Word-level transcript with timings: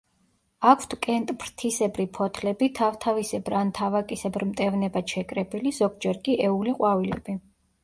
აქვთ 0.69 0.93
კენტფრთისებრი 1.05 2.05
ფოთლები, 2.19 2.69
თავთავისებრ 2.79 3.57
ან 3.61 3.75
თავაკისებრ 3.81 4.47
მტევნებად 4.55 5.15
შეკრებილი, 5.17 5.77
ზოგჯერ 5.83 6.23
კი 6.27 6.39
ეული 6.49 6.77
ყვავილები. 6.83 7.41